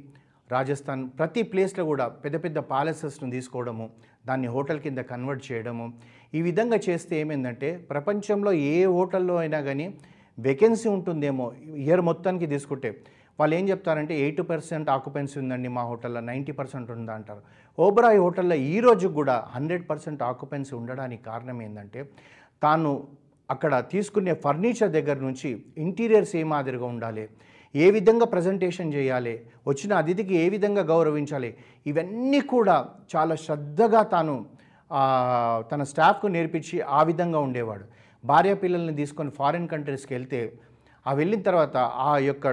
రాజస్థాన్ 0.50 1.08
ప్రతి 1.08 1.42
ప్లేస్లో 1.42 1.84
కూడా 1.84 2.08
పెద్ద 2.08 2.36
పెద్ద 2.44 2.58
ప్యాలెసెస్ను 2.58 3.30
తీసుకోవడము 3.30 3.86
దాన్ని 4.26 4.48
హోటల్ 4.48 4.80
కింద 4.80 4.98
కన్వర్ట్ 4.98 5.52
చేయడము 5.52 5.86
ఈ 6.34 6.42
విధంగా 6.42 6.76
చేస్తే 6.88 7.20
ఏమైందంటే 7.20 7.68
ప్రపంచంలో 7.90 8.52
ఏ 8.52 8.84
హోటల్లో 8.84 9.36
అయినా 9.36 9.60
కానీ 9.60 9.86
వేకెన్సీ 10.38 10.88
ఉంటుందేమో 10.88 11.46
ఇయర్ 11.76 12.00
మొత్తానికి 12.00 12.46
తీసుకుంటే 12.46 12.90
వాళ్ళు 13.38 13.56
ఏం 13.56 13.68
చెప్తారంటే 13.68 14.14
ఎయిటీ 14.18 14.42
పర్సెంట్ 14.42 14.90
ఆక్యుపెన్సీ 14.90 15.40
ఉందండి 15.40 15.68
మా 15.68 15.82
హోటల్లో 15.82 16.20
నైంటీ 16.20 16.52
పర్సెంట్ 16.52 16.90
ఉందా 16.90 17.14
అంటారు. 17.14 17.42
ఓబరాయ్ 17.78 18.18
హోటల్లో 18.18 18.54
ఈ 18.54 18.80
రోజు 18.80 19.08
కూడా 19.08 19.46
హండ్రెడ్ 19.50 19.90
పర్సెంట్ 19.90 20.22
ఆక్యుపెన్సీ 20.22 20.74
ఉండడానికి 20.74 21.22
కారణం 21.22 21.62
ఏంటంటే 21.62 22.02
తాను 22.62 22.92
అక్కడ 23.50 23.72
తీసుకునే 23.92 24.32
ఫర్నిచర్ 24.44 24.92
దగ్గర 24.98 25.18
నుంచి 25.26 25.48
ఇంటీరియర్స్ 25.86 26.34
ఏ 26.40 26.42
మాదిరిగా 26.52 26.86
ఉండాలి? 26.94 27.24
ఏ 27.74 27.86
విధంగా 27.96 28.26
ప్రజెంటేషన్ 28.34 28.94
చేయాలి? 28.96 29.34
వచ్చిన 29.70 29.92
అతిథికి 30.00 30.34
ఏ 30.44 30.46
విధంగా 30.54 30.82
గౌరవించాలి? 30.92 31.50
ఇవన్నీ 31.90 32.40
కూడా 32.54 32.76
చాలా 33.14 33.34
శ్రద్ధగా 33.44 34.02
తాను 34.14 34.36
తన 35.70 35.82
స్టాఫ్కు 35.92 36.26
నేర్పించి 36.36 36.76
ఆ 36.98 37.00
విధంగా 37.10 37.38
ఉండేవాడు. 37.46 37.84
భార్య 38.24 38.52
పిల్లల్ని 38.62 38.94
తీసుకొని 38.96 39.30
ఫారిన్ 39.38 39.68
కంట్రీస్కి 39.72 40.12
వెళ్తే 40.14 40.40
ఆ 41.06 41.12
వెళ్ళిన 41.20 41.42
తర్వాత 41.48 41.76
ఆ 42.08 42.12
యొక్క 42.28 42.46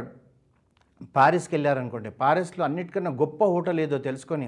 పారిస్కి 1.15 1.53
వెళ్ళారనుకోండి 1.55 2.09
పారిస్లో 2.23 2.63
అన్నిటికన్నా 2.65 3.11
గొప్ప 3.21 3.43
హోటల్ 3.53 3.79
ఏదో 3.85 3.97
తెలుసుకొని 4.07 4.47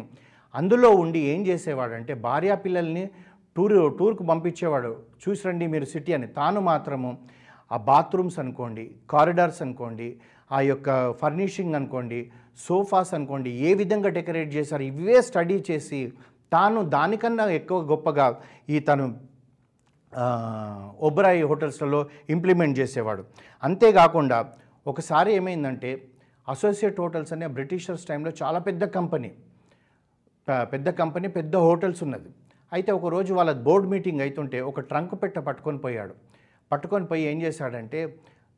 అందులో 0.56 0.90
ఉండి 1.04 1.20
ఏం 1.32 1.42
చేసేవాడంటే 1.48 2.14
భార్యా 2.26 2.56
పిల్లల్ని 2.56 3.04
టూర్ 3.56 3.74
టూర్కు 4.00 4.24
పంపించేవాడు 4.30 4.92
చూసి 5.22 5.44
రండి 5.48 5.66
మీరు 5.74 5.86
సిటీ 5.86 6.12
అని. 6.14 6.28
తాను 6.38 6.60
మాత్రము 6.70 7.10
ఆ 7.72 7.78
బాత్రూమ్స్ 7.88 8.40
అనుకోండి 8.40 8.84
కారిడార్స్ 9.10 9.62
అనుకోండి 9.62 10.08
ఆ 10.52 10.60
యొక్క 10.64 10.90
ఫర్నిషింగ్ 11.22 11.76
అనుకోండి 11.76 12.20
సోఫాస్ 12.66 13.14
అనుకోండి 13.14 13.52
ఏ 13.62 13.74
విధంగా 13.74 14.10
డెకరేట్ 14.18 14.52
చేశారు 14.54 14.84
ఇవే 14.92 15.18
స్టడీ 15.22 15.58
చేసి 15.70 16.00
తాను 16.52 16.82
దానికన్నా 16.94 17.46
ఎక్కువ 17.58 17.80
గొప్పగా 17.90 18.26
ఈ 18.70 18.80
తను 18.82 19.06
ఆ, 20.12 20.26
ఒబరాయి 21.02 21.42
హోటల్స్లలో 21.44 22.00
ఇంప్లిమెంట్ 22.30 22.76
చేసేవాడు. 22.80 23.24
అంతేకాకుండా 23.64 24.38
ఒకసారి 24.86 25.30
ఏమైందంటే 25.34 25.90
అసోసియేట్ 26.48 27.00
హోటల్స్ 27.00 27.34
అనే 27.34 27.48
బ్రిటిషర్స్ 27.50 28.06
టైంలో 28.08 28.32
చాలా 28.42 28.60
పెద్ద 28.68 28.84
కంపెనీ 28.96 29.32
పెద్ద 30.72 30.88
కంపెనీ 31.00 31.28
పెద్ద 31.38 31.56
హోటల్స్ 31.66 32.02
ఉన్నది. 32.04 32.30
అయితే 32.76 32.92
ఒకరోజు 33.00 33.32
వాళ్ళ 33.40 33.52
బోర్డ్ 33.68 33.88
మీటింగ్ 33.94 34.22
అవుతుంటే 34.26 34.60
ఒక 34.70 34.82
ట్రంక్ 34.90 35.14
పెట్ట 35.24 35.38
పట్టుకొని 35.48 35.80
పోయాడు. 35.86 36.14
పట్టుకొని 36.72 37.06
పోయి 37.10 37.24
ఏం 37.32 37.38
చేశాడంటే 37.46 38.00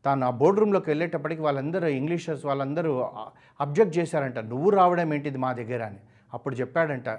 తాను 0.06 0.24
ఆ 0.28 0.32
బోర్డ్ 0.42 0.60
రూమ్లోకి 0.62 0.90
వెళ్ళేటప్పటికి 0.92 1.42
వాళ్ళందరూ 1.48 1.88
ఇంగ్లీషర్స్ 2.00 2.44
వాళ్ళందరూ 2.50 2.92
అబ్జెక్ట్ 3.60 3.96
చేశారంట 4.00 4.40
నువ్వు 4.52 4.70
రావడం 4.80 5.10
ఏంటిది 5.16 5.40
మా 5.46 5.52
దగ్గర 5.60 5.82
అని. 5.90 6.00
అప్పుడు 6.34 6.56
చెప్పాడంట 6.62 7.10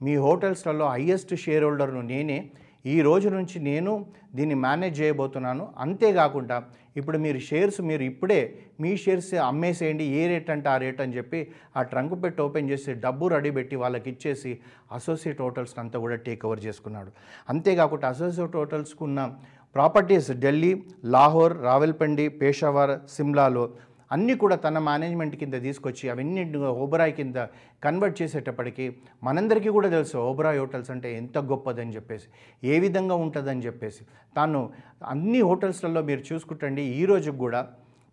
మీ 0.00 0.14
హోటల్స్లలో 0.26 0.86
హయ్యెస్ట్ 0.94 1.32
షేర్ 1.44 1.64
హోల్డర్ను 1.66 2.02
నేనే 2.12 2.38
ఈ 2.84 2.96
రోజు 3.06 3.28
నుంచి 3.28 3.56
నేను 3.68 3.92
దీన్ని 4.36 4.56
మేనేజ్ 4.64 4.96
చేయబోతున్నాను. 5.00 5.64
అంతేకాకుండా 5.84 6.56
ఇప్పుడు 6.98 7.18
మీరు 7.24 7.38
షేర్స్ 7.48 7.78
మీరు 7.88 8.04
ఇప్పుడే 8.10 8.38
మీ 8.82 8.92
షేర్స్ 9.04 9.30
అమ్మేసేయండి. 9.46 10.04
ఏ 10.18 10.22
రేట్ 10.32 10.50
అంటే 10.54 10.68
ఆ 10.74 10.76
రేట్ 10.84 11.00
అని 11.04 11.16
చెప్పి 11.16 11.40
ఆ 11.78 11.82
ట్రంక్ 11.92 12.14
పెట్టి 12.22 12.40
ఓపెన్ 12.46 12.70
చేసి 12.72 12.94
డబ్బు 13.04 13.26
రెడీ 13.34 13.50
పెట్టి 13.58 13.76
వాళ్ళకి 13.82 14.08
ఇచ్చేసి 14.12 14.52
అసోసియేట్ 14.98 15.42
హోటల్స్ని 15.46 15.80
అంతా 15.84 15.98
కూడా 16.04 16.18
టేక్ 16.28 16.44
ఓవర్ 16.48 16.62
చేసుకున్నాడు. 16.66 17.10
అంతేకాకుండా 17.48 18.08
అసోసియేట్ 18.14 18.56
హోటల్స్కున్న 18.60 19.28
ప్రాపర్టీస్ 19.74 20.30
ఢిల్లీ 20.42 20.72
లాహోర్ 21.14 21.54
రావెల్పండి 21.68 22.26
పేషావర్ 22.40 22.94
సిమ్లాలో 23.16 23.64
అన్నీ 24.10 24.34
కూడా 24.34 24.56
తన 24.56 24.78
మేనేజ్మెంట్ 24.88 25.36
కింద 25.36 25.54
తీసుకొచ్చి 25.66 26.08
అవన్నీ 26.08 26.42
ఓబరాయ్ 26.84 27.12
కింద 27.12 27.38
కన్వర్ట్ 27.84 28.22
చేసేటప్పటికి 28.22 28.84
మనందరికీ 29.24 29.68
కూడా 29.68 29.88
తెలుసు 29.88 30.16
ఓబరాయ్ 30.18 30.58
హోటల్స్ 30.58 30.90
అంటే 30.90 31.10
ఎంత 31.16 31.38
గొప్పదని 31.52 31.94
చెప్పేసి 31.96 32.28
ఏ 32.64 32.78
విధంగా 32.78 33.14
ఉంటుందని 33.14 33.60
చెప్పేసి. 33.60 34.02
తాను 34.36 34.60
అన్ని 35.04 35.40
హోటల్స్లలో 35.40 36.02
మీరు 36.02 36.24
చూసుకుంటండి 36.32 36.84
ఈ 37.00 37.04
రోజుకి 37.04 37.38
కూడా 37.38 37.62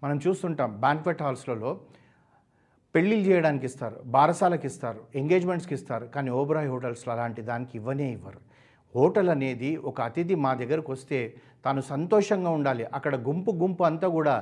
మనం 0.04 0.18
చూస్తుంటాం 0.28 0.72
బ్యాంక్వెట్ 0.80 1.22
హాల్స్లలో 1.22 1.72
పెళ్ళిళ్ళు 2.96 3.26
చేయడానికి 3.28 3.66
ఇస్తారు 3.66 3.96
బారసాలకు 4.06 4.66
ఇస్తారు 4.66 5.00
ఎంగేజ్మెంట్స్కి 5.16 5.74
ఇస్తారు 5.74 6.06
కానీ 6.16 6.30
ఓబరాయ్ 6.40 6.68
హోటల్స్లో 6.68 7.14
అలాంటి 7.14 7.42
దానికి 7.42 7.74
ఇవ్వనే 7.78 8.08
ఇవ్వరు. 8.12 8.40
హోటల్ 8.96 9.30
అనేది 9.30 9.70
ఒక 9.90 10.02
అతిథి 10.02 10.36
మా 10.36 10.52
దగ్గరకు 10.54 10.92
వస్తే 10.92 11.20
తాను 11.66 11.82
సంతోషంగా 11.82 12.50
ఉండాలి. 12.50 12.84
అక్కడ 12.98 13.16
గుంపు 13.28 13.52
గుంపు 13.62 13.84
అంతా 13.84 14.08
కూడా 14.08 14.36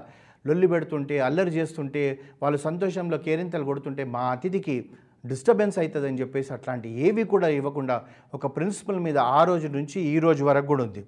లొల్లి 0.45 0.67
పెడుతుంటే 0.67 1.15
అల్లరి 1.27 1.51
చేస్తుంటే 1.57 2.03
వాళ్ళు 2.43 2.60
సంతోషంలో 2.67 3.17
కేరింతలు 3.25 3.65
కొడుతుంటే 3.71 4.03
మా 4.15 4.24
అతిథికి 4.36 4.77
డిస్టర్బెన్స్ 5.24 5.79
అవుతుందని 5.79 6.19
చెప్పేసి 6.21 6.50
అట్లాంటి 6.53 6.89
ఏవి 7.07 7.24
కూడా 7.33 7.48
ఇవ్వకుండా 7.57 7.95
ఒక 8.33 8.45
ప్రిన్సిపల్ 8.55 9.01
మీద 9.07 9.17
ఆ 9.39 9.41
రోజు 9.43 9.67
నుంచి 9.77 9.98
ఈ 10.13 10.15
రోజు 10.19 10.43
వరకు 10.43 10.67
కూడా 10.67 10.83
ఉంది. 10.83 11.03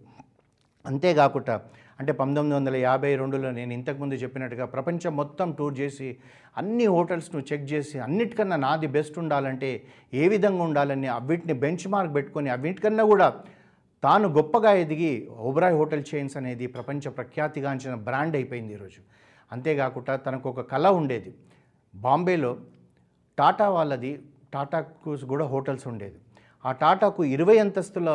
అంతేకాకుండా 0.86 1.56
అంటే 2.00 2.12
పంతొమ్మిది 2.20 2.56
వందల 2.56 2.76
యాభై 2.84 3.10
రెండులో 3.16 3.50
నేను 3.58 3.72
ఇంతకుముందు 3.74 4.16
చెప్పినట్టుగా 4.22 4.66
ప్రపంచం 4.66 5.12
మొత్తం 5.16 5.48
టూర్ 5.52 5.76
చేసి 5.80 6.08
అన్ని 6.58 6.86
హోటల్స్ను 6.86 7.42
చెక్ 7.52 7.68
చేసి 7.74 7.98
అన్నిటికన్నా 8.00 8.58
నాది 8.58 8.88
బెస్ట్ 8.88 9.18
ఉండాలంటే 9.20 9.70
ఏ 10.14 10.28
విధంగా 10.28 10.64
ఉండాలని 10.64 11.10
అవిటిని 11.18 11.56
బెంచ్ 11.64 11.86
మార్క్ 11.88 12.14
పెట్టుకొని 12.16 12.50
అవిటికన్నా 12.50 13.04
కూడా 13.04 13.28
తాను 14.04 14.28
గొప్పగా 14.28 14.72
ఎదిగి 14.76 15.12
ఓబరాయ్ 15.50 15.78
హోటల్ 15.82 16.04
చైన్స్ 16.10 16.38
అనేది 16.38 16.68
ప్రపంచ 16.68 17.10
ప్రఖ్యాతిగాంచిన 17.10 17.94
బ్రాండ్ 18.08 18.36
అయిపోయింది 18.36 18.74
ఈరోజు 18.74 19.02
అంతేకాకుండా 19.54 20.16
తనకు 20.26 20.48
ఒక 20.50 20.62
కళ 20.72 20.88
ఉండేది. 21.00 21.32
బాంబేలో 21.96 22.52
టాటా 23.38 23.68
వాళ్ళది 23.70 24.12
టాటాకు 24.54 25.26
కూడా 25.32 25.46
హోటల్స్ 25.54 25.88
ఉండేది. 25.88 26.18
ఆ 26.66 26.72
టాటాకు 26.72 27.22
ఇరవై 27.36 27.58
అంతస్తుల 27.58 28.10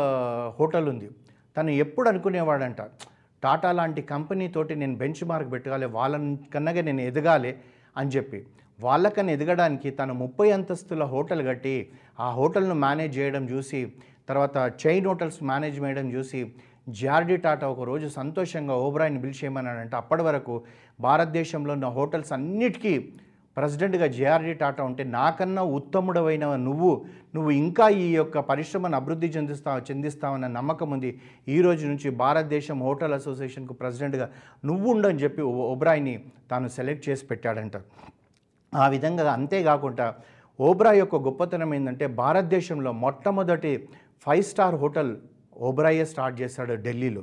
హోటల్ 0.59 0.89
ఉంది. 0.89 1.09
తను 1.57 1.71
ఎప్పుడు 1.85 2.09
అనుకునేవాడంట 2.09 2.83
టాటా 3.43 3.71
లాంటి 3.73 4.03
కంపెనీతోటి 4.03 4.75
నేను 4.75 4.97
బెంచ్ 5.03 5.25
మార్క్ 5.29 5.51
పెట్టగాలి 5.53 5.87
వాళ్ళ 5.99 6.15
కన్నాగా 6.55 6.83
నేను 6.89 7.03
ఎదగాలి 7.11 7.51
అని 7.97 8.11
చెప్పి. 8.17 8.47
వాళ్ళకన్నా 8.81 9.33
ఎదగడానికి 9.33 9.91
తను 9.91 10.15
ముప్పై 10.15 10.51
అంతస్తుల 10.51 11.05
హోటల్ 11.15 11.43
కట్టి 11.49 11.75
ఆ 12.21 12.27
హోటల్ను 12.39 12.75
మేనేజ్ 12.75 13.15
చేయడం 13.19 13.45
చూసి 13.53 13.81
తర్వాత 14.29 14.57
చైన్ 14.83 15.07
హోటల్స్ 15.07 15.39
మేనేజ్ 15.43 15.77
చేయడం 15.83 16.07
చూసి 16.15 16.41
జార్డీ 16.89 17.37
టాటా 17.37 17.67
ఒక 17.69 17.83
రోజు 17.83 18.07
సంతోషంగా 18.09 18.75
ఓబ్రాయిని 18.75 19.21
పిలిచేయమన్నాడంటే 19.21 19.97
అప్పటి 19.97 20.23
వరకు 20.23 20.55
భారతదేశంలో 21.01 21.73
ఉన్న 21.73 21.87
హోటల్స్ 21.87 22.33
అన్నిటికీ 22.33 22.93
ప్రెసిడెంట్గా 23.57 24.07
జేఆర్డీ 24.07 24.53
టాటా 24.55 24.83
ఉంటే 24.85 25.05
నాకన్నా 25.05 25.63
ఉత్తముడవైన 25.63 26.45
నువ్వు 26.57 26.91
నువ్వు 27.35 27.51
ఇంకా 27.51 27.89
ఈ 27.89 28.09
యొక్క 28.13 28.39
పరిశ్రమను 28.51 28.97
అభివృద్ధి 28.97 29.29
చెందిస్తావు 29.29 29.81
చెందిస్తావన్న 29.91 30.47
నమ్మకం 30.47 30.91
ఉంది. 30.97 31.11
ఈ 31.49 31.61
రోజు 31.61 31.87
నుంచి 31.87 32.11
భారతదేశం 32.11 32.79
హోటల్ 32.83 33.13
అసోసియేషన్కు 33.13 33.75
ప్రెసిడెంట్గా 33.75 34.29
నువ్వు 34.65 34.89
ఉండని 34.95 35.19
చెప్పి 35.19 35.43
ఓబ్రాయిని 35.43 35.67
ఓబ్రాయ్ని 35.73 36.15
తాను 36.51 36.69
సెలెక్ట్ 36.69 37.09
చేసి 37.09 37.27
పెట్టాడంట. 37.27 37.77
ఆ 38.75 38.87
విధంగా 38.89 39.33
అంతేకాకుండా 39.33 40.15
ఓబ్రాయ్ 40.59 40.99
యొక్క 40.99 41.17
గొప్పతనం 41.17 41.75
ఏంటంటే 41.75 42.07
భారతదేశంలో 42.07 42.93
మొట్టమొదటి 42.93 43.89
ఫైవ్ 44.27 44.43
స్టార్ 44.43 44.75
హోటల్ 44.75 45.17
ఓబ్రాయే 45.67 46.05
స్టార్ట్ 46.05 46.37
చేశాడు 46.41 46.75
ఢిల్లీలో. 46.87 47.23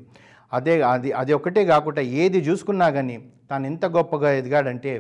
అదే 0.54 0.74
అది 0.82 1.10
అది 1.12 1.32
ఒకటే 1.34 1.62
కాకుండా 1.66 2.02
ఏది 2.02 2.40
చూసుకున్నా 2.48 2.90
కానీ 2.90 3.16
తాను 3.50 3.66
ఎంత 3.66 3.86
గొప్పగా 3.86 4.30
ఎదిగాడంటే 4.40 4.92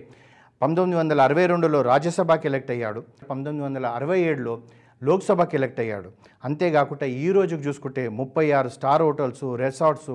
పంతొమ్మిది 0.62 0.98
వందల 1.00 1.20
అరవై 1.28 1.46
రెండులో 1.52 1.80
రాజ్యసభకి 1.82 2.46
ఎలక్ట్ 2.48 2.72
అయ్యాడు. 2.72 3.02
పంతొమ్మిది 3.30 3.66
వందల 3.66 3.86
అరవై 3.98 4.20
ఏడులో 4.20 4.54
లోక్సభకి 5.02 5.56
ఎలక్ట్ 5.58 5.80
అయ్యాడు. 5.80 6.10
అంతేకాకుండా 6.46 7.06
ఈ 7.06 7.28
రోజుకి 7.32 7.64
చూసుకుంటే 7.68 8.04
ముప్పై 8.20 8.46
ఆరు 8.52 8.70
స్టార్ 8.76 9.02
హోటల్స్ 9.02 9.44
రిసార్ట్స్ 9.64 10.14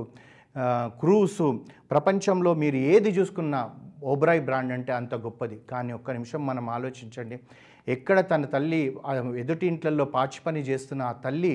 క్రూస్ 1.01 1.43
ప్రపంచంలో 1.91 2.55
మీరు 2.55 2.77
ఏది 2.93 3.11
చూసుకున్నా 3.19 3.61
ఓబ్రాయ్ 4.13 4.43
బ్రాండ్ 4.49 4.73
అంటే 4.73 4.93
అంత 4.93 5.15
గొప్పది. 5.15 5.59
కానీ 5.71 5.93
ఒక్క 5.93 6.11
నిమిషం 6.11 6.41
మనం 6.47 6.71
ఆలోచించండి. 6.71 7.39
ఎక్కడ 7.89 8.21
తన 8.21 8.45
తల్లి 8.55 8.81
ఎదుటి 9.43 9.67
ఇంట్లలో 9.67 10.05
పాచి 10.05 10.41
పని 10.47 10.61
చేస్తున్న 10.61 11.03
ఆ 11.03 11.13
తల్లి 11.27 11.55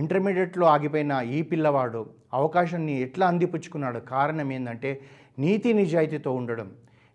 ఇంటర్మీడియట్లో 0.00 0.66
ఆగిపోయిన 0.74 1.12
ఈ 1.36 1.40
పిల్లవాడు 1.50 2.00
అవకాశాన్ని 2.38 2.94
ఎట్లా 3.06 3.24
అందిపుచ్చుకున్నాడు? 3.32 4.00
కారణం 4.14 4.48
ఏంటంటే 4.56 4.90
నీతి 5.44 5.70
నిజాయితీతో 5.80 6.30
ఉండడం. 6.40 6.68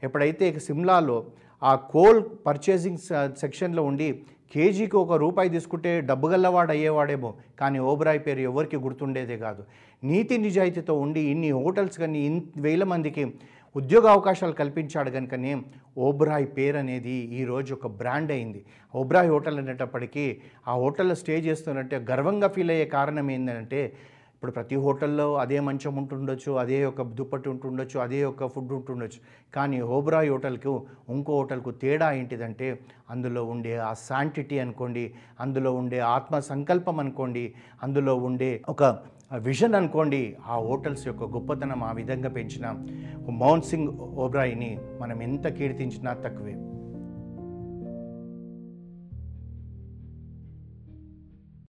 ఎప్పుడైతే 0.03 0.43
ఇక 0.51 0.59
సిమ్లాలో 0.67 1.17
ఆ 1.61 1.73
కోల్ 1.93 2.19
పర్చేసింగ్ 2.47 3.01
సెక్షన్లో 3.41 3.83
ఉండి 3.89 4.07
కేజీకి 4.53 4.97
ఒక 5.03 5.13
రూపాయి 5.23 5.49
తీసుకుంటే 5.53 5.91
డబ్బు 6.09 6.27
గల్లవాడు 6.31 6.71
అయ్యేవాడేమో 6.75 7.29
కానీ 7.59 7.77
ఓబరాయ్ 7.91 8.19
పేరు 8.25 8.41
ఎవరికి 8.49 8.77
గుర్తుండేదే 8.85 9.37
కాదు. 9.45 9.61
నీతి 10.11 10.35
నిజాయితీతో 10.45 10.93
ఉండి 11.05 11.21
ఇన్ని 11.33 11.49
హోటల్స్ 11.59 11.97
కానీ 12.03 12.19
ఇన్ 12.29 12.41
వేల 12.65 12.83
మందికి 12.91 13.23
ఉద్యోగ 13.75 14.05
అవకాశాలు 14.15 14.55
కల్పించాడు 14.59 15.09
కనుకనే 15.15 15.51
ఓబ్రాయ్ 16.07 16.47
పేరు 16.57 16.77
అనేది 16.81 17.15
ఈరోజు 17.39 17.71
ఒక 17.77 17.87
బ్రాండ్ 17.99 18.31
అయింది. 18.35 18.59
ఓబ్రాయ్ 18.93 19.29
హోటల్ 19.33 19.59
అనేటప్పటికీ 19.61 20.25
ఆ 20.67 20.73
హోటల్లో 20.81 21.15
స్టే 21.21 21.35
చేస్తున్నట్టే 21.47 21.97
గర్వంగా 22.09 22.49
ఫీల్ 22.55 22.73
అయ్యే 22.73 22.87
కారణం 22.97 23.29
ఏంటంటే 23.35 23.79
ఇప్పుడు 24.35 24.53
ప్రతి 24.57 24.77
హోటల్లో 24.85 25.25
అదే 25.43 25.57
మంచం 25.67 25.93
ఉంటుండొచ్చు 26.01 26.51
అదే 26.63 26.77
ఒక 26.85 27.01
దుప్పటి 27.19 27.47
ఉంటుండొచ్చు 27.51 27.97
అదే 28.05 28.19
ఒక 28.31 28.47
ఫుడ్ 28.53 28.73
ఉంటుండొచ్చు. 28.77 29.19
కానీ 29.53 29.77
ఓబ్రాయ్ 29.97 30.29
హోటల్కు 30.33 30.73
ఇంకో 31.15 31.33
హోటల్కు 31.39 31.71
తేడా 31.83 32.09
ఏంటిదంటే 32.19 32.67
అందులో 33.15 33.43
ఉండే 33.53 33.73
ఆ 33.89 33.91
శాంటిటీ 34.07 34.57
అనుకోండి 34.65 35.05
అందులో 35.45 35.71
ఉండే 35.81 36.01
ఆత్మ 36.15 36.39
సంకల్పం 36.51 36.99
అనుకోండి 37.05 37.45
అందులో 37.83 38.15
ఉండే 38.29 38.51
ఒక 38.69 38.83
విజన్ 39.37 39.75
అనుకోండి 39.75 40.35
ఆ 40.47 40.55
హోటల్స్ 40.55 41.07
యొక్క 41.07 41.23
గొప్పతనం 41.23 41.83
ఆ 41.83 41.91
విధంగా 41.91 42.29
పెంచిన 42.29 42.67
మౌన్ 43.29 43.61
సింగ్ 43.61 43.87
ఓబ్రాయిని 43.89 44.77
మనం 45.01 45.21
ఎంత 45.21 45.47
కీర్తించినా 45.47 46.13
తక్కువే. 46.13 46.82